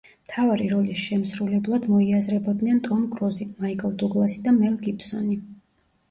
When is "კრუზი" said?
3.15-3.47